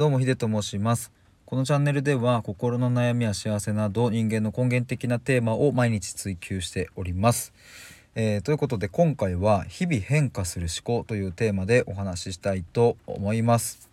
[0.00, 1.12] どうもヒデと申します。
[1.44, 7.52] このチャンネルでは心の悩みや幸せなど人間の根源的なテーマを毎日追求しております、
[8.14, 13.90] えーということで今回は日々変化する思考というテーマでお話ししたいと思います。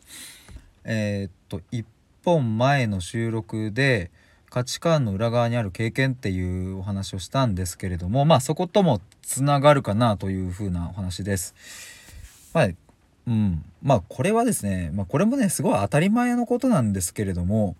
[0.85, 1.84] えーっと1
[2.24, 4.10] 本前の収録で
[4.50, 11.54] 価値観の裏側にある経験っていうお話をしたんですけれどもまあそこともつながるかなというふうなお話です。
[12.54, 12.70] まあ
[13.28, 17.75] うん、まあこれはですね、まあ、これもねすごい当たり前のことなんですけれども、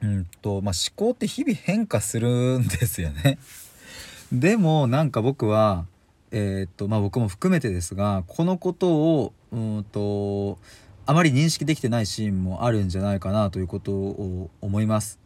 [0.00, 3.38] うんとまあ、思考って日々変化するんですよね。
[4.32, 5.86] でもなんか僕は
[6.30, 10.58] えーっとまあ僕も含めてですがこのことをうんと
[11.04, 15.18] あまり認識できてないシーンもあるんじゃないかなということを思います。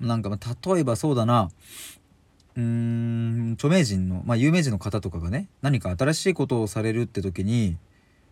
[0.00, 0.38] なんかま
[0.74, 1.48] 例えばそうだな
[2.56, 7.76] うーん著名人の、まあ、有名人の方とかがね何か新しいことをされるって時に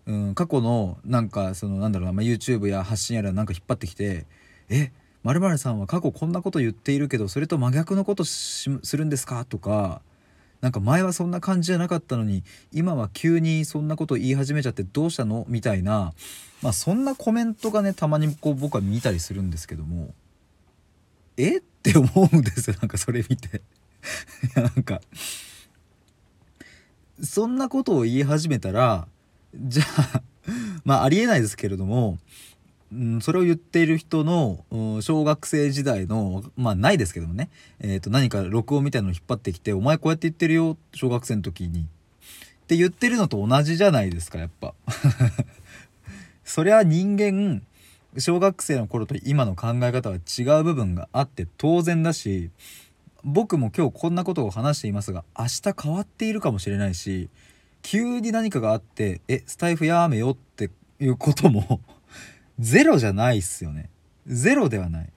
[0.07, 4.27] うん過去のなんかそのなんだろうな、まあ、YouTube や発信やらなんか引っ張ってきて
[4.69, 4.93] 「え
[5.23, 10.03] まるさんは過去こんなこと言っているけどそれと真逆のことするんですか?」とか
[10.61, 15.47] なんか前はそんな感じじゃなかったのに今は急にそんなこと言い始めちゃってどうしたの？
[15.49, 16.13] みたいな
[16.63, 20.15] まあそんなコメントがねたまにこう僕は見たりするんですけども
[21.37, 21.59] え？
[21.59, 22.77] って思うんですよ。
[22.81, 23.59] なんかそれ見て。
[23.59, 23.61] い
[24.57, 25.01] やなんか
[27.23, 29.07] そんなことを言い始めたら
[29.55, 29.83] じゃ
[30.15, 30.23] あ
[30.85, 32.19] まあありえないですけれども、
[32.93, 34.65] うん、それを言っている人の、
[35.01, 41.87] 小学生時代のまあないですけどもね、えー、と何か録音みたいなのを引っ張ってきて「お前こうやって言ってるよ小学生の時に」っ
[42.67, 44.75] て言ってるのと同じじゃないですかやっぱ。
[46.45, 47.63] そりゃ人間
[48.19, 52.51] 小学生の頃と今の考え方は違う部分があって当然だし
[53.23, 57.29] 僕も今日こんなことを話していますが明日変わっているかもしれないし
[57.83, 61.81] 急に何かがあって「えスタイフやめよ」っていうことも
[62.59, 63.89] ゼロじゃないっすよね。
[64.27, 65.09] ゼロではない。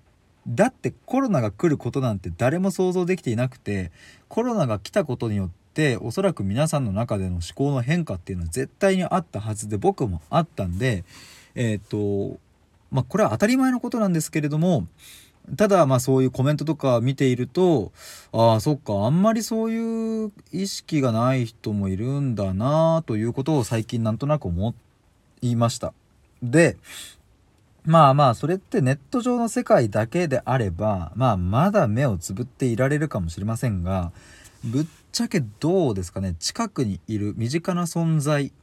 [0.47, 3.91] だってコロナが来ることなんて誰も想像できていなくて
[4.28, 11.06] コロナが来たことによっておそらく皆さんの中での思考の変化っていうのは絶対にあったはずで僕もあったんで
[11.56, 12.40] えっ、と
[12.91, 14.88] まあこれは当たり前のことなんですけれども
[15.58, 17.92] ただまあそういうコメントとか見ていると
[18.31, 24.74] ああそっかあんまりそういう意識がない人もいるんだなということを最近なんとなく思
[25.42, 25.94] いました。
[26.42, 26.78] で
[27.86, 34.14] まあまあそれってネット上の世界だけであればまあまだ目をつぶっていられるかもしれませんが
[34.64, 38.54] ぶっちゃけどうですかね近くにいる身近な存在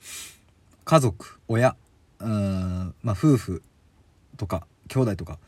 [0.87, 1.77] 家族親
[2.21, 3.63] うーんまあ夫婦
[4.39, 5.39] とか兄弟とか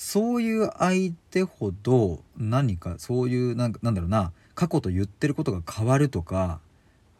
[0.00, 6.60] そういう相手ほど何かそういうなんかなんだろうな過去と言ってることが変わるとか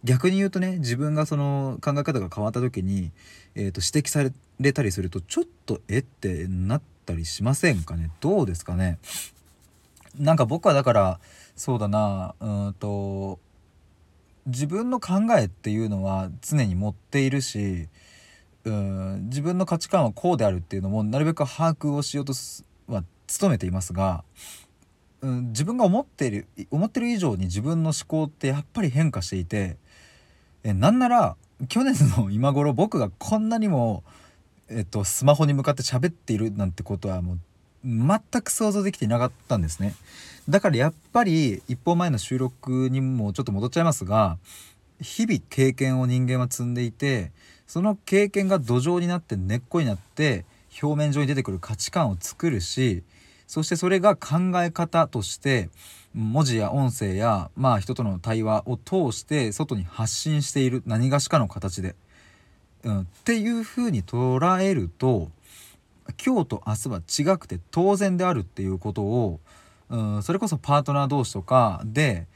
[0.05, 3.11] 逆に言うとね自分がその考え方が変わった時に、
[3.57, 4.23] えー、と指摘さ
[4.61, 8.13] れたりするとちょっとえってなったりしませんかね？
[8.21, 9.01] どうですかね？
[10.17, 11.21] なんか僕はだから
[11.57, 13.41] そうだなうんと
[14.47, 17.89] 自分の考えっていうのは常に持っているし
[18.65, 22.65] うん自分の価値観はこうであるっていうのもなるべく把握をしようとす
[23.41, 24.25] 努めていますが、
[25.21, 29.77] うん、自分が思っている思ってる以上に自分の思考ってやっぱり変化していて
[30.63, 31.37] えなんなら
[31.69, 34.05] 去年の今頃僕がこんなにも、
[34.69, 37.39] えっと、スマホに向かって喋っているなんてことはもう
[37.85, 39.95] 全く想像できていなかったんですね。
[40.49, 44.39] だからやっぱり一本前の収録にもちょっと戻っちゃいますが
[45.01, 47.33] 日々経験を人間は積んでいて
[47.67, 50.47] その経験が土壌になって根っこになって
[50.83, 53.03] 表面上に出てくる価値観を作るし
[53.49, 55.71] そしてそれが考え方として
[56.15, 61.97] 文字や音声やまあ人との対話を通して外に発信している何がしかの形で、
[62.85, 65.31] うん、っていうふうに捉えると
[66.25, 69.41] 今日と明日は違くて当然であるっていうことを、
[69.89, 72.27] うん、それこそパートナー同士とかで、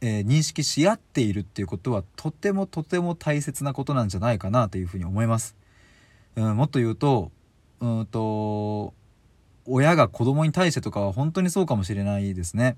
[0.00, 5.56] えー認識し合っているっていうことはとてもとても大切なことなんじゃないかなというふうに思います。
[6.36, 7.30] うん、もっと言うと
[7.80, 8.94] うんと
[9.84, 12.76] 親が子供に対してとかは本当にそうかもしれないですね。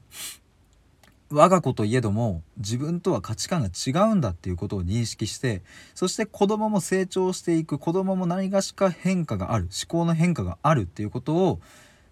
[1.31, 5.62] 我が子といえども自分とは価値観が違うんだっていうことを認識して
[5.94, 11.61] そして子供も成長していく子供も何がしか変化がある思考の変化があるっていうことを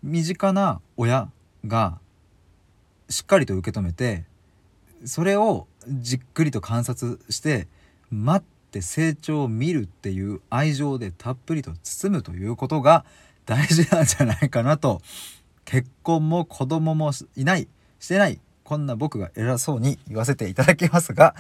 [0.02, 1.30] 身近な親
[1.64, 2.00] が
[3.08, 4.24] しっかりと受け止めて
[5.04, 7.68] それをじっくりと観察して
[8.10, 13.04] 待って成長を見るっていう愛情でたっぷりと包むということが
[13.46, 15.00] 大事なんじゃないかなと。
[15.64, 17.68] 結婚も子供もいない
[17.98, 21.34] してないこんな僕が偉そうに言わせていただきますが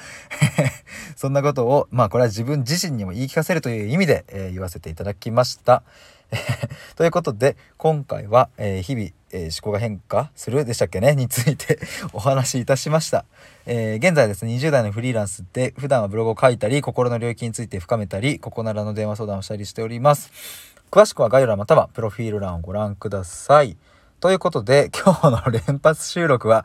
[1.16, 5.82] そんなことをまあこれは自分自身にも言い聞かせるという意味で、えー、言わせていただきました。
[6.96, 11.14] ということで今回は、えー、日々、えー、思考が変化するでしたっけね？
[11.14, 11.78] について
[12.12, 13.24] お話しいたしました、
[13.66, 20.73] えー、現在ですね20代のフリーランスで普段はブログを書いたり心の領域について深めたりここならの電話相談をしたりしております。
[20.94, 23.76] 詳しくは概要欄またはプロフィール欄をご覧ください。
[24.20, 26.64] ということで 今日の連発収録は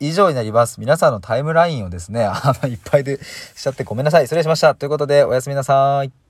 [0.00, 0.80] 以上になります。
[0.80, 4.24] 皆さんのタイムラインをですね あのいっぱいでしちゃってごめんなさい。
[4.24, 4.74] 失礼しました。
[4.74, 6.25] ということでおやすみなさい。